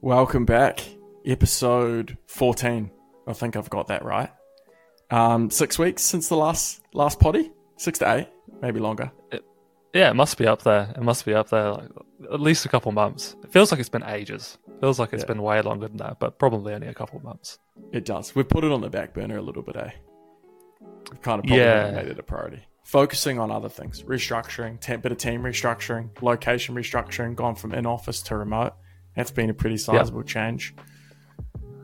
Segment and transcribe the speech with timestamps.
[0.00, 0.80] Welcome back.
[1.24, 2.90] Episode 14.
[3.26, 4.30] I think I've got that right.
[5.10, 7.50] Um, six weeks since the last last potty?
[7.76, 8.28] Six to eight,
[8.60, 9.10] maybe longer.
[9.94, 10.92] Yeah, it must be up there.
[10.96, 11.88] It must be up there, like
[12.32, 13.36] at least a couple months.
[13.42, 14.58] It feels like it's been ages.
[14.68, 15.28] It feels like it's Yeah.
[15.28, 17.58] been way longer than that, but probably only a couple months.
[17.92, 18.34] It does.
[18.34, 19.90] We've put it on the back burner a little bit, eh?
[21.10, 21.90] We've kind of Yeah.
[21.92, 22.62] made it a priority.
[22.84, 28.22] Focusing on other things, restructuring, bit of team restructuring, location restructuring, gone from in office
[28.22, 28.74] to remote.
[29.18, 30.76] That's been a pretty sizable change.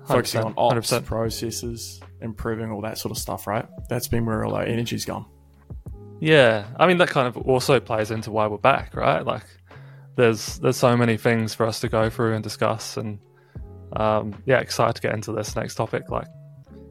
[0.07, 1.05] Focusing on 100%, ops, 100%.
[1.05, 3.67] processes, improving all that sort of stuff, right?
[3.89, 5.27] That's been where all our energy's gone.
[6.21, 9.27] Yeah, I mean that kind of also plays into why we're back, right?
[9.27, 9.43] Like,
[10.15, 13.19] there's there's so many things for us to go through and discuss, and
[13.97, 16.09] um, yeah, excited to get into this next topic.
[16.11, 16.29] Like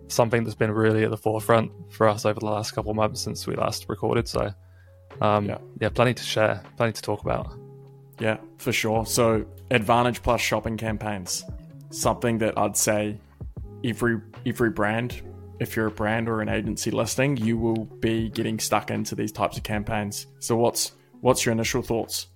[0.10, 3.22] something that's been really at the forefront for us over the last couple of months
[3.22, 4.28] since we last recorded.
[4.28, 4.54] So,
[5.22, 5.60] um, Yeah.
[5.80, 5.90] yeah.
[5.90, 7.56] plenty to share, plenty to talk about.
[8.20, 9.06] Yeah, for sure.
[9.06, 11.44] So, Advantage Plus shopping campaigns,
[11.90, 13.18] something that I'd say
[13.84, 15.22] every every brand,
[15.60, 19.32] if you're a brand or an agency listing, you will be getting stuck into these
[19.32, 20.28] types of campaigns.
[20.40, 22.28] So, what's what's your initial thoughts?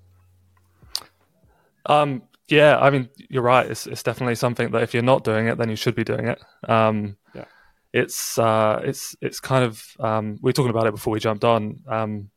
[1.86, 3.70] Um, yeah, I mean, you're right.
[3.70, 6.28] It's, it's definitely something that if you're not doing it, then you should be doing
[6.28, 6.42] it.
[6.68, 7.46] Um, Yeah.
[7.94, 11.44] It's uh, it's it's kind of um, we were talking about it before we jumped
[11.44, 11.80] on.
[11.88, 12.30] Um,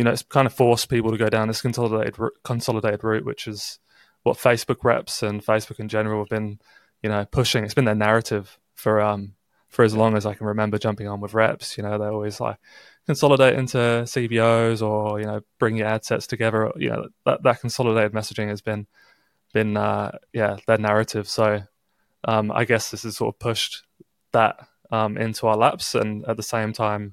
[0.00, 3.46] you know, it's kind of forced people to go down this consolidated consolidated route, which
[3.46, 3.78] is
[4.22, 6.58] what Facebook reps and Facebook in general have been,
[7.02, 7.64] you know, pushing.
[7.64, 9.34] It's been their narrative for um
[9.68, 11.76] for as long as I can remember jumping on with reps.
[11.76, 12.56] You know, they're always like
[13.04, 16.72] consolidate into CBOs or you know bring your ad sets together.
[16.76, 18.86] You know, that that consolidated messaging has been
[19.52, 21.28] been uh, yeah their narrative.
[21.28, 21.62] So
[22.24, 23.82] um, I guess this has sort of pushed
[24.32, 27.12] that um, into our laps, and at the same time,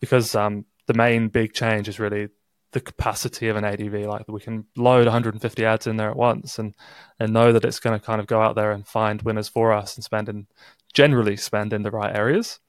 [0.00, 2.28] because um, the main big change is really
[2.72, 4.06] the capacity of an ADV.
[4.06, 6.74] Like we can load 150 ads in there at once, and
[7.18, 9.72] and know that it's going to kind of go out there and find winners for
[9.72, 10.46] us and spend in
[10.92, 12.60] generally spend in the right areas.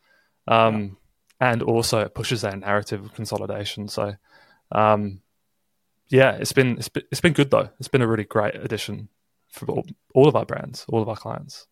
[0.48, 0.98] Um,
[1.40, 3.90] And also, it pushes that narrative of consolidation.
[3.90, 4.16] So,
[4.72, 5.22] um,
[6.08, 7.70] yeah, it's been, it's been it's been good though.
[7.80, 9.10] It's been a really great addition
[9.50, 11.68] for all, all of our brands, all of our clients.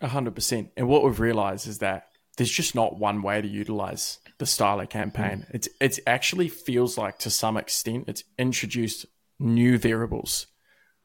[0.00, 0.70] A hundred percent.
[0.76, 4.88] And what we've realized is that there's just not one way to utilize the Styler
[4.88, 5.46] campaign.
[5.50, 9.06] It's it's actually feels like to some extent it's introduced
[9.38, 10.46] new variables,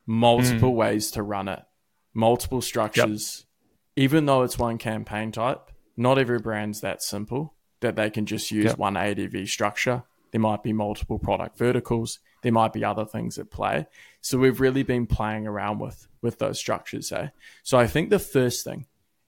[0.05, 1.63] multiple ways to run it,
[2.13, 3.45] multiple structures.
[3.95, 8.51] Even though it's one campaign type, not every brand's that simple that they can just
[8.51, 8.77] use Yep.
[8.77, 10.03] one ADV structure.
[10.31, 12.19] There might be multiple product verticals.
[12.41, 13.87] There might be other things at play.
[14.21, 17.11] So we've really been playing around with with those structures.
[17.11, 17.29] Eh?
[17.63, 18.85] So I think the first thing,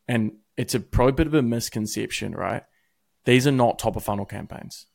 [0.08, 2.64] and it's a probably a bit of a misconception, right?
[3.26, 4.86] These are not top of funnel campaigns,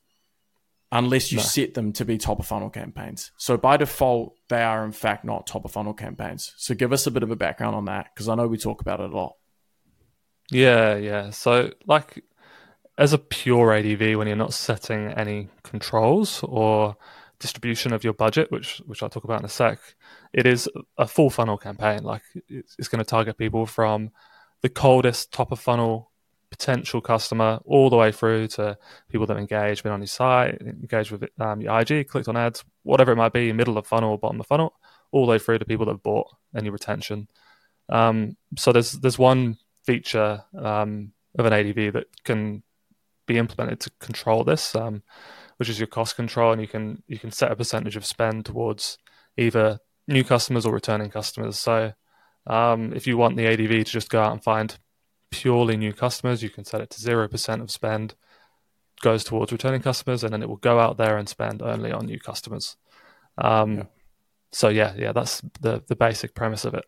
[0.92, 1.42] unless you No.
[1.44, 3.32] set them to be top of funnel campaigns.
[3.36, 6.52] So by default, they are in fact not top of funnel campaigns.
[6.56, 8.80] So give us a bit of a background on that because I know we talk
[8.80, 9.36] about it a lot.
[10.50, 11.30] Yeah, yeah.
[11.30, 12.24] So, like,
[12.96, 16.96] as a pure ADV, when you're not setting any controls or
[17.38, 19.78] distribution of your budget, which which I'll talk about in a sec,
[20.32, 22.02] it is a full funnel campaign.
[22.02, 24.10] Like, it's, it's going to target people from
[24.62, 26.10] the coldest top of funnel
[26.50, 28.76] potential customer all the way through to
[29.10, 32.64] people that engage, been on your site, engaged with um, your IG, clicked on ads,
[32.82, 34.72] whatever it might be, middle of funnel, bottom of funnel,
[35.12, 37.28] all the way through to people that have bought and your retention.
[37.88, 42.62] Um, so there's there's one feature um, of an ADV that can
[43.26, 45.02] be implemented to control this, um,
[45.58, 48.46] which is your cost control, and you can you can set a percentage of spend
[48.46, 48.98] towards
[49.36, 51.58] either new customers or returning customers.
[51.58, 51.92] So
[52.48, 54.78] um, if you want the ADV to just go out and find
[55.30, 58.14] purely new customers, you can set it to zero percent of spend
[59.00, 62.06] goes towards returning customers, and then it will go out there and spend only on
[62.06, 62.76] new customers.
[63.36, 63.84] Um, Yeah.
[64.50, 66.84] So yeah, yeah, that's the the basic premise of it.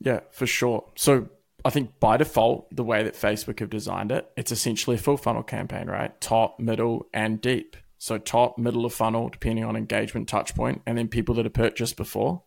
[0.00, 0.84] Yeah, for sure.
[0.94, 1.28] So
[1.64, 5.16] I think by default, the way that Facebook have designed it, it's essentially a full
[5.16, 6.18] funnel campaign, right?
[6.20, 7.76] Top, middle, and deep.
[7.98, 11.52] So top, middle of funnel, depending on engagement touch point, and then people that have
[11.52, 12.44] purchased before.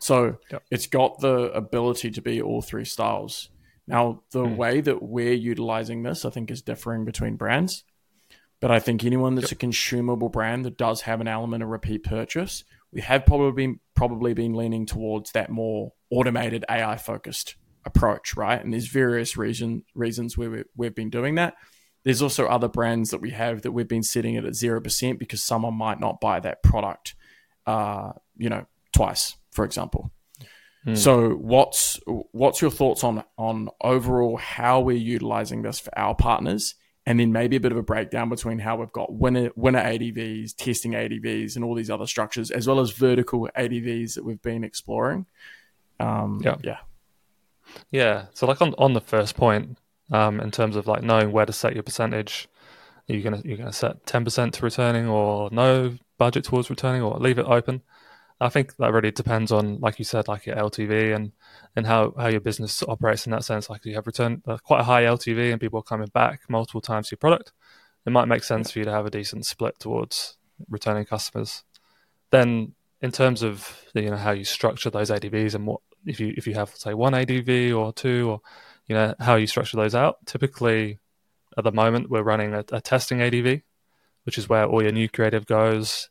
[0.00, 0.62] So Yep.
[0.70, 3.50] it's got the ability to be all three styles.
[3.86, 7.84] Now, the way that we're utilizing this, I think, is differing between brands.
[8.60, 12.04] But I think anyone that's a consumable brand that does have an element of repeat
[12.04, 18.36] purchase, we have probably been, probably been leaning towards that more automated AI focused approach,
[18.36, 18.62] right?
[18.62, 21.54] And there's various reason reasons where we, we've been doing that.
[22.04, 25.18] There's also other brands that we have that we've been setting it at zero percent
[25.18, 27.14] because someone might not buy that product,
[27.66, 30.12] uh, you know, twice, for example.
[30.94, 32.00] So what's
[32.32, 36.74] what's your thoughts on on overall how we're utilizing this for our partners,
[37.04, 40.56] and then maybe a bit of a breakdown between how we've got winner winner ADVs,
[40.56, 44.64] testing ADVs, and all these other structures, as well as vertical ADVs that we've been
[44.64, 45.26] exploring.
[45.98, 46.56] Um, Yeah.
[46.64, 46.78] yeah,
[47.90, 48.26] Yeah.
[48.32, 49.76] So like on, on the first point,
[50.10, 52.48] um, in terms of like knowing where to set your percentage,
[53.06, 57.02] are you gonna you're gonna set ten percent to returning or no budget towards returning
[57.02, 57.82] or leave it open?
[58.40, 61.32] I think that really depends on, like you said, like your LTV and
[61.76, 63.68] and how, how your business operates in that sense.
[63.68, 66.80] Like you have return uh, quite a high LTV and people are coming back multiple
[66.80, 67.52] times to your product,
[68.06, 70.38] it might make sense for you to have a decent split towards
[70.68, 71.64] returning customers.
[72.30, 76.34] Then, in terms of you know how you structure those ADVs and what if you
[76.36, 78.40] if you have say one ADV or two or
[78.86, 80.16] you know how you structure those out.
[80.26, 80.98] Typically,
[81.56, 83.62] at the moment, we're running a, a testing ADV,
[84.24, 86.08] which is where all your new creative goes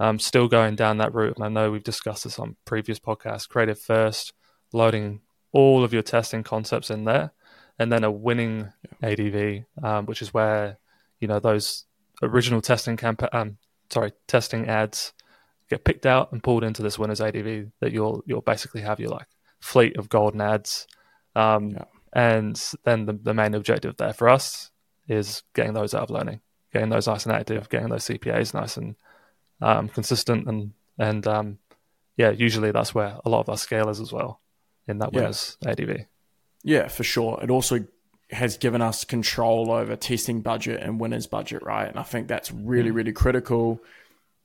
[0.00, 1.36] um, still going down that route.
[1.36, 4.32] And I know we've discussed this on previous podcasts creative first,
[4.72, 5.20] loading
[5.52, 7.32] all of your testing concepts in there,
[7.78, 8.72] and then a winning
[9.02, 10.78] ADV, um, which is where,
[11.20, 11.84] you know, those
[12.22, 13.58] original testing campaign, um,
[13.90, 15.12] sorry, testing ads
[15.70, 19.10] get picked out and pulled into this winners ADV that you'll, you'll basically have your
[19.10, 19.28] like
[19.60, 20.86] fleet of golden ads.
[21.34, 21.84] Um, yeah.
[22.12, 24.70] And then the, the main objective there for us
[25.08, 26.40] is getting those out of learning,
[26.72, 28.96] getting those nice and active, getting those CPAs nice and
[29.60, 31.58] um, consistent, and and um,
[32.16, 34.40] yeah, usually that's where a lot of our scale is as well
[34.86, 35.70] in that winners yeah.
[35.70, 36.06] ADV.
[36.64, 37.38] Yeah, for sure.
[37.42, 37.86] It also
[38.30, 41.88] has given us control over testing budget and winners budget, right?
[41.88, 42.94] And I think that's really, mm.
[42.94, 43.80] really critical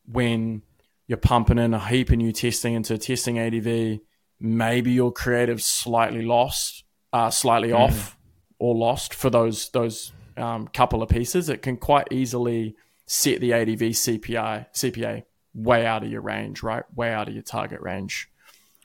[0.06, 0.62] when
[1.08, 4.00] you're pumping in a heap of new testing into testing ADV.
[4.40, 7.80] Maybe your creative slightly lost, uh, slightly mm.
[7.80, 8.18] off,
[8.60, 11.50] or lost for those those um, couple of pieces.
[11.50, 12.76] It can quite easily
[13.06, 15.24] set the ADV CPI CPA
[15.54, 16.84] way out of your range, right?
[16.96, 18.30] Way out of your target range.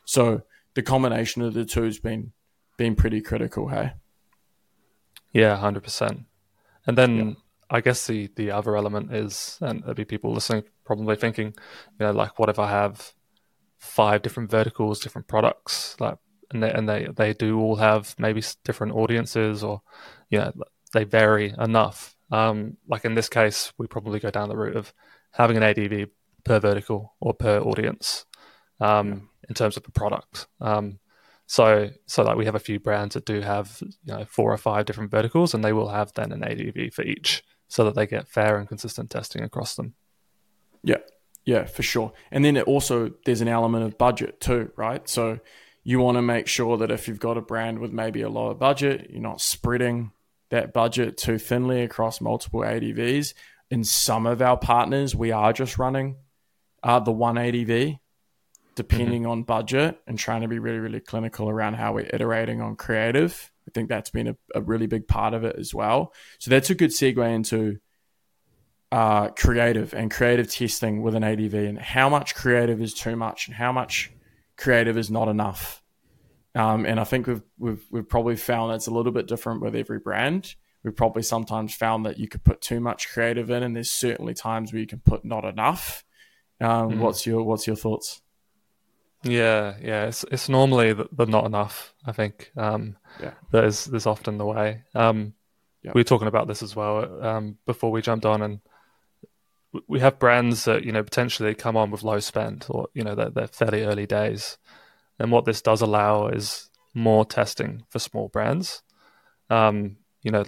[0.04, 0.42] So
[0.74, 2.32] the combination of the two has been
[2.76, 3.92] been pretty critical, hey?
[5.32, 6.24] Yeah, hundred percent.
[6.86, 7.34] And then yeah.
[7.70, 12.06] I guess the the other element is, and there'll be people listening probably thinking, you
[12.06, 13.12] know, like what if I have
[13.78, 16.18] five different verticals, different products, like,
[16.50, 19.82] and they and they they do all have maybe different audiences, or
[20.30, 20.52] you know,
[20.92, 24.92] they vary enough um, like in this case, we probably go down the route of
[25.32, 26.08] having an ADV
[26.44, 28.26] per vertical or per audience
[28.80, 29.14] um, yeah.
[29.48, 30.46] in terms of the product.
[30.60, 30.98] Um,
[31.46, 34.58] so, so like we have a few brands that do have you know four or
[34.58, 38.06] five different verticals, and they will have then an ADV for each, so that they
[38.06, 39.94] get fair and consistent testing across them.
[40.82, 40.98] Yeah,
[41.46, 42.12] yeah, for sure.
[42.30, 45.08] And then it also there's an element of budget too, right?
[45.08, 45.40] So
[45.84, 48.52] you want to make sure that if you've got a brand with maybe a lower
[48.52, 50.12] budget, you're not spreading
[50.50, 53.34] that budget too thinly across multiple ADVs.
[53.70, 56.16] In some of our partners, we are just running
[56.82, 57.98] uh, the one ADV,
[58.74, 59.30] depending mm-hmm.
[59.30, 63.50] on budget, and trying to be really, really clinical around how we're iterating on creative.
[63.66, 66.14] I think that's been a, a really big part of it as well.
[66.38, 67.78] So that's a good segue into
[68.90, 73.46] uh, creative and creative testing with an ADV and how much creative is too much
[73.46, 74.10] and how much
[74.56, 75.82] creative is not enough.
[76.54, 79.76] Um, and I think we've, we've, we've probably found that's a little bit different with
[79.76, 80.54] every brand.
[80.82, 84.34] We've probably sometimes found that you could put too much creative in, and there's certainly
[84.34, 86.04] times where you can put not enough.
[86.60, 86.98] Um, mm.
[86.98, 88.22] What's your What's your thoughts?
[89.24, 91.94] Yeah, yeah, it's it's normally the, the not enough.
[92.06, 93.32] I think um, yeah.
[93.50, 94.84] that is there's often the way.
[94.94, 95.34] Um,
[95.82, 95.94] yep.
[95.94, 98.60] We were talking about this as well um, before we jumped on, and
[99.88, 103.16] we have brands that you know potentially come on with low spend, or you know
[103.16, 104.56] they're, they're fairly early days,
[105.18, 108.82] and what this does allow is more testing for small brands.
[109.50, 110.44] Um, you know,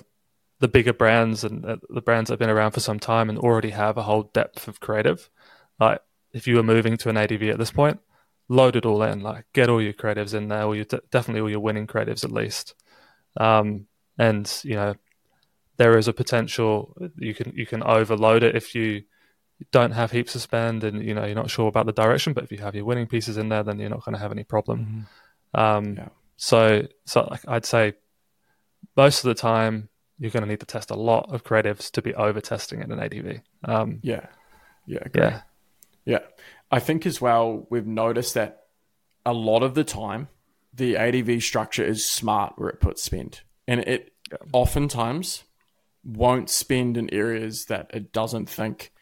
[0.61, 3.39] the bigger brands and uh, the brands that have been around for some time and
[3.39, 5.31] already have a whole depth of creative.
[5.79, 6.01] Like,
[6.33, 8.01] if you were moving to an ADV at this point,
[8.49, 9.21] load it all in.
[9.21, 12.33] Like, get all your creatives in there, or you definitely all your winning creatives at
[12.33, 12.75] least.
[13.39, 13.87] Um,
[14.19, 14.95] and you know,
[15.79, 19.05] there is a potential you can you can overload it if you
[19.71, 22.45] don't have heaps to spend and you know you're not sure about the direction but
[22.45, 24.45] if you have your winning pieces in there then you're not going to have any
[24.45, 25.07] problem.
[25.55, 25.61] Mm-hmm.
[25.61, 26.09] um, yeah.
[26.37, 27.95] so so like i'd say
[28.97, 29.89] most of the time
[30.19, 32.91] you're going to need to test a lot of creatives to be over testing in
[32.93, 34.27] an adv um, yeah.
[34.87, 35.41] Yeah yeah.
[36.05, 36.21] Yeah.
[36.71, 38.65] I think as well we've noticed that
[39.25, 40.29] a lot of the time
[40.73, 43.41] the adv structure is smart where it puts spend.
[43.67, 44.39] And it yeah.
[44.53, 45.45] oftentimes
[46.05, 48.93] won't spend in areas that it doesn't think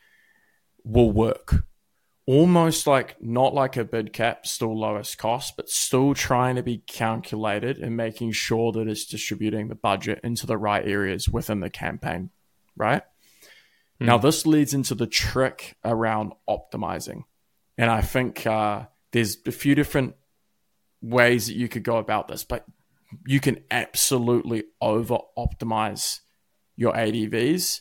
[0.84, 1.64] will work.
[2.26, 6.78] Almost like not like a bid cap, still lowest cost, but still trying to be
[6.86, 11.70] calculated and making sure that it's distributing the budget into the right areas within the
[11.70, 12.28] campaign,
[12.76, 13.02] right?
[14.00, 14.06] Mm.
[14.06, 17.22] Now, this leads into the trick around optimizing.
[17.78, 20.14] And I think uh, there's a few different
[21.00, 22.66] ways that you could go about this, but
[23.26, 26.20] you can absolutely over optimize
[26.76, 27.80] your ADVs.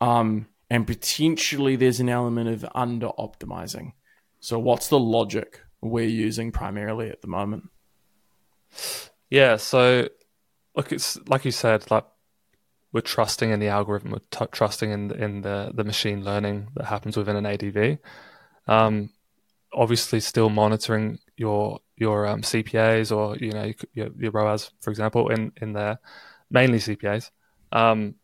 [0.00, 3.92] Um, and potentially there's an element of under optimizing.
[4.40, 7.70] So, what's the logic we're using primarily at the moment?
[9.30, 10.08] Yeah, so
[10.74, 12.04] look, it's like you said, like
[12.92, 16.86] we're trusting in the algorithm, we're t- trusting in in the the machine learning that
[16.86, 17.98] happens within an ADV.
[18.66, 19.10] Um,
[19.72, 25.28] obviously, still monitoring your your um, CPAs or you know your, your ROAS, for example,
[25.28, 25.98] in in there,
[26.50, 27.30] mainly CPAs.
[27.72, 28.14] Um,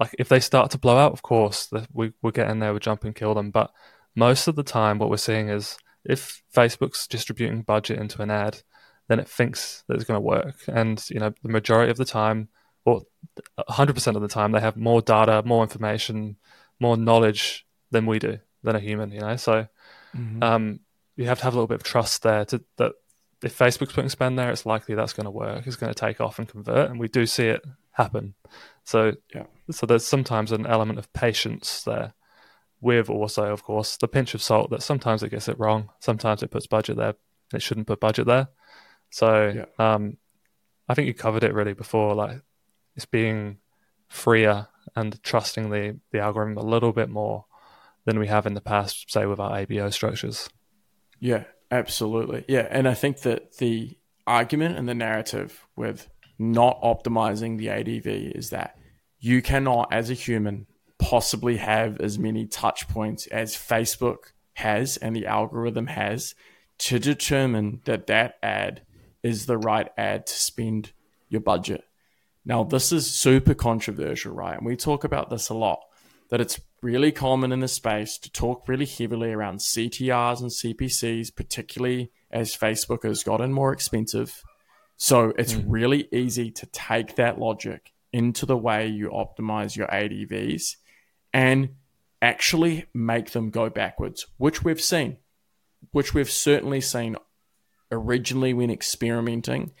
[0.00, 2.72] like if they start to blow out, of course, the, we we get in there,
[2.72, 3.50] we jump and kill them.
[3.50, 3.70] But
[4.16, 8.62] most of the time, what we're seeing is if Facebook's distributing budget into an ad,
[9.08, 12.04] then it thinks that it's going to work, and you know the majority of the
[12.04, 12.48] time
[12.84, 13.02] or
[13.58, 16.36] 100% of the time they have more data more information
[16.78, 19.66] more knowledge than we do than a human you know so
[20.16, 20.42] mm-hmm.
[20.42, 20.80] um,
[21.16, 22.92] you have to have a little bit of trust there to that
[23.42, 26.20] if facebook's putting spend there it's likely that's going to work it's going to take
[26.20, 27.64] off and convert and we do see it
[28.00, 28.34] happen
[28.84, 32.14] so yeah so there's sometimes an element of patience there
[32.80, 36.42] with also of course the pinch of salt that sometimes it gets it wrong sometimes
[36.42, 37.14] it puts budget there
[37.52, 38.48] it shouldn't put budget there
[39.10, 39.94] so yeah.
[39.94, 40.16] um,
[40.88, 42.40] i think you covered it really before like
[42.96, 43.58] it's being
[44.08, 44.66] freer
[44.96, 47.46] and trusting the, the algorithm a little bit more
[48.04, 50.50] than we have in the past, say with our ABO structures.
[51.18, 52.44] Yeah, absolutely.
[52.48, 52.66] Yeah.
[52.70, 56.08] And I think that the argument and the narrative with
[56.40, 58.76] not optimizing the ADV is that
[59.18, 60.66] you cannot, as a human,
[60.98, 66.34] possibly have as many touch points as Facebook has and the algorithm has
[66.78, 68.82] to determine that that ad
[69.22, 70.92] is the right ad to spend
[71.28, 71.84] your budget.
[72.44, 74.56] Now, this is super controversial, right?
[74.56, 75.80] And we talk about this a lot
[76.30, 81.34] that it's really common in the space to talk really heavily around CTRs and CPCs,
[81.34, 84.42] particularly as Facebook has gotten more expensive.
[85.02, 85.64] So it's mm.
[85.66, 90.76] really easy to take that logic into the way you optimize your ADVs
[91.32, 91.70] and
[92.20, 95.16] actually make them go backwards, which we've seen,
[95.92, 97.16] which we've certainly seen
[97.90, 99.72] originally when experimenting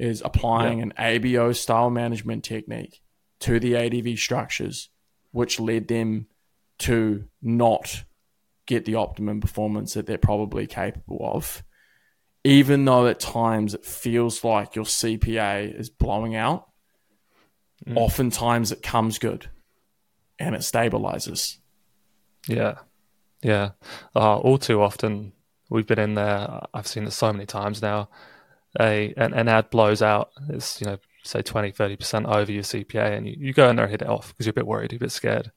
[0.00, 0.88] is applying yep.
[0.88, 3.00] an ABO style management technique
[3.38, 4.88] to the ADV structures,
[5.30, 6.26] which led them
[6.80, 8.02] to not
[8.66, 11.62] get the optimum performance that they're probably capable of.
[12.46, 16.68] Even though at times it feels like your CPA is blowing out,
[17.86, 17.96] mm.
[17.96, 19.50] oftentimes it comes good
[20.38, 21.58] and it stabilizes.
[22.48, 22.76] Yeah.
[23.42, 23.70] Yeah.
[24.14, 25.32] Uh, all too often,
[25.68, 26.66] we've been in there.
[26.72, 28.08] I've seen it so many times now
[28.80, 33.16] a an, an ad blows out, it's you know say 20, 30% over your CPA,
[33.16, 34.92] and you, you go in there and hit it off because you're a bit worried,
[34.92, 35.50] you're a bit scared.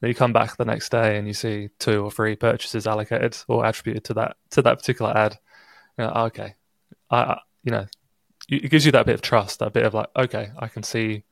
[0.00, 3.36] Then you come back the next day and you see two or three purchases allocated
[3.48, 5.38] or attributed to that to that particular ad.
[5.98, 6.54] You know, oh, okay,
[7.10, 7.86] I, you know,
[8.48, 11.24] it gives you that bit of trust, that bit of like, okay, I can see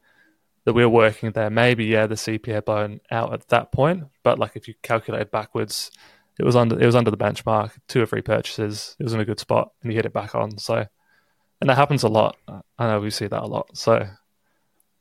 [0.64, 1.48] that we're working there.
[1.48, 5.90] Maybe yeah, the CPA blown out at that point, but like if you calculate backwards,
[6.38, 9.20] it was under it was under the benchmark, two or three purchases, it was in
[9.20, 10.58] a good spot, and you hit it back on.
[10.58, 10.84] So
[11.60, 12.36] and that happens a lot.
[12.78, 13.76] I know we see that a lot.
[13.76, 14.06] So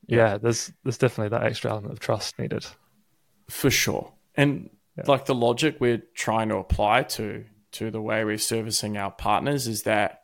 [0.08, 2.66] yeah, there's there's definitely that extra element of trust needed.
[3.50, 4.14] For sure.
[4.36, 5.04] And yeah.
[5.08, 9.68] like the logic we're trying to apply to to the way we're servicing our partners
[9.68, 10.24] is that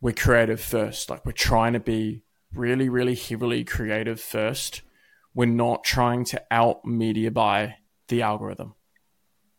[0.00, 1.10] we're creative first.
[1.10, 2.22] Like we're trying to be
[2.52, 4.82] really, really heavily creative first.
[5.34, 7.76] We're not trying to out media buy
[8.08, 8.74] the algorithm.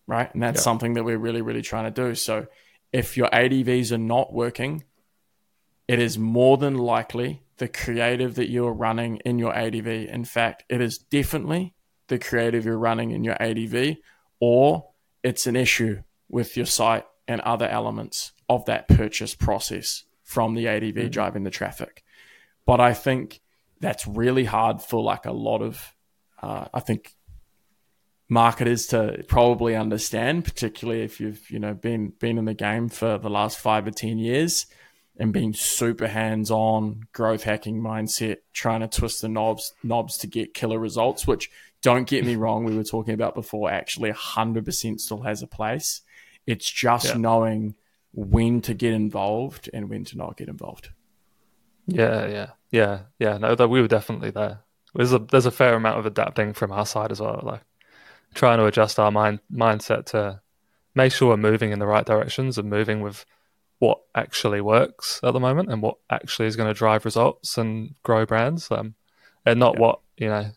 [0.07, 0.33] Right.
[0.33, 0.63] And that's yeah.
[0.63, 2.15] something that we're really, really trying to do.
[2.15, 2.47] So
[2.93, 4.83] if your ADVs are not working,
[5.87, 9.87] it is more than likely the creative that you're running in your ADV.
[9.87, 11.73] In fact, it is definitely
[12.07, 13.97] the creative you're running in your ADV,
[14.39, 14.89] or
[15.23, 20.67] it's an issue with your site and other elements of that purchase process from the
[20.67, 21.07] ADV mm-hmm.
[21.09, 22.03] driving the traffic.
[22.65, 23.41] But I think
[23.79, 25.93] that's really hard for like a lot of,
[26.41, 27.15] uh, I think,
[28.27, 33.17] marketers to probably understand, particularly if you've you know been been in the game for
[33.17, 34.65] the last five or ten years
[35.17, 40.27] and being super hands on, growth hacking mindset, trying to twist the knobs knobs to
[40.27, 41.51] get killer results, which
[41.81, 46.01] don't get me wrong, we were talking about before, actually 100% still has a place.
[46.47, 47.17] It's just yeah.
[47.17, 47.75] knowing
[48.13, 50.89] when to get involved and when to not get involved.
[51.87, 53.37] Yeah, yeah, yeah, yeah.
[53.37, 54.59] No, that we were definitely there.
[54.93, 57.61] There's a there's a fair amount of adapting from our side as well, like
[58.33, 60.41] trying to adjust our mind mindset to
[60.95, 63.25] make sure we're moving in the right directions and moving with
[63.79, 67.93] what actually works at the moment and what actually is going to drive results and
[68.03, 68.95] grow brands, um,
[69.45, 69.81] and not yeah.
[69.81, 70.49] what you know,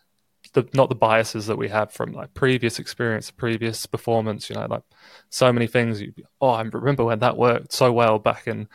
[0.52, 4.48] the, not the biases that we have from like previous experience, previous performance.
[4.48, 4.82] You know, like
[5.30, 6.00] so many things.
[6.00, 8.68] You, oh, I remember when that worked so well back in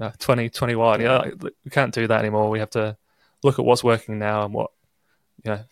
[0.00, 1.00] know, 2021.
[1.00, 2.50] Yeah, you we can't do that anymore.
[2.50, 2.96] We have to
[3.42, 4.70] look at what's working now and what
[5.44, 5.64] you know.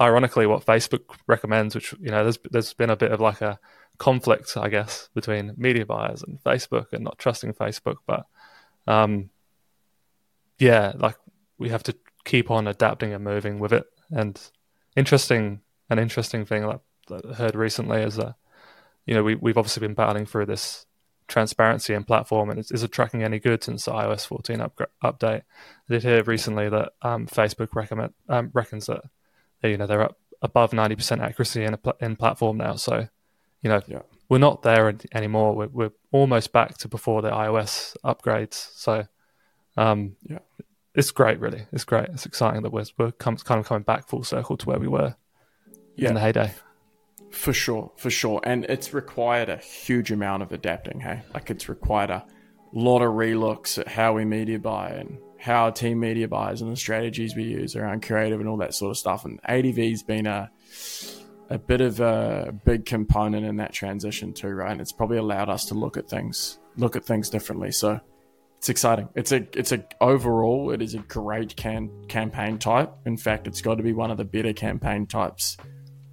[0.00, 3.58] Ironically, what Facebook recommends, which you know, there's there's been a bit of like a
[3.98, 7.96] conflict, I guess, between media buyers and Facebook and not trusting Facebook.
[8.06, 8.24] But
[8.86, 9.30] um,
[10.58, 11.16] yeah, like
[11.58, 13.84] we have to keep on adapting and moving with it.
[14.10, 14.40] And
[14.96, 16.80] interesting, an interesting thing that
[17.30, 18.34] I heard recently is that
[19.06, 20.86] you know we we've obviously been battling through this
[21.28, 24.78] transparency and platform and is, is it tracking any good since the iOS 14 up,
[25.02, 25.42] update?
[25.88, 29.02] I did hear recently that um, Facebook recommend, um, reckons that
[29.60, 32.76] they, you know they're up above 90% accuracy in a pl- in platform now.
[32.76, 33.08] So
[33.62, 34.02] you know yeah.
[34.28, 35.54] we're not there anymore.
[35.54, 38.54] We're, we're almost back to before the iOS upgrades.
[38.74, 39.06] So
[39.76, 40.38] um, yeah
[40.94, 41.66] it's great, really.
[41.72, 42.08] It's great.
[42.10, 44.88] It's exciting that we're, we're come, kind of coming back full circle to where we
[44.88, 45.16] were
[45.96, 46.08] yeah.
[46.08, 46.52] in the heyday.
[47.30, 48.40] For sure, for sure.
[48.44, 51.22] And it's required a huge amount of adapting, hey?
[51.32, 52.26] Like it's required a
[52.72, 56.70] lot of relooks at how we media buy and how our team media buys and
[56.70, 59.24] the strategies we use around creative and all that sort of stuff.
[59.24, 60.50] And ADV's been a
[61.50, 64.72] a bit of a big component in that transition too, right?
[64.72, 67.72] And it's probably allowed us to look at things look at things differently.
[67.72, 68.00] So
[68.62, 69.08] it's exciting.
[69.16, 72.92] It's a it's a overall it is a great can campaign type.
[73.04, 75.56] In fact, it's got to be one of the better campaign types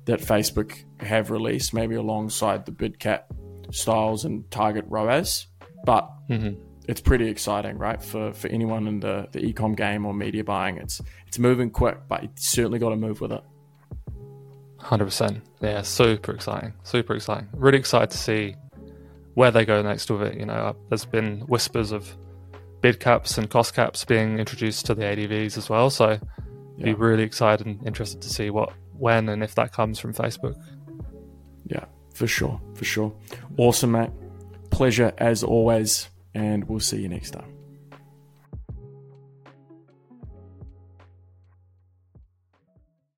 [0.06, 3.32] that Facebook have released, maybe alongside the bid cap
[3.70, 5.46] styles and target ROAS.
[5.86, 6.60] But mm-hmm.
[6.88, 8.02] it's pretty exciting, right?
[8.02, 12.00] For for anyone in the the ecom game or media buying, it's it's moving quick,
[12.08, 13.44] but you certainly got to move with it.
[14.80, 15.44] Hundred percent.
[15.62, 16.74] Yeah, super exciting.
[16.82, 17.48] Super exciting.
[17.54, 18.56] Really excited to see
[19.36, 20.40] where they go next with it.
[20.40, 22.12] You know, there's been whispers of
[22.82, 25.90] bid caps and cost caps being introduced to the ADVs as well.
[25.90, 26.20] So
[26.78, 26.86] yeah.
[26.86, 30.56] be really excited and interested to see what, when, and if that comes from Facebook.
[31.66, 33.14] Yeah, for sure, for sure.
[33.58, 34.12] Awesome, mate.
[34.72, 37.59] Pleasure as always, and we'll see you next time.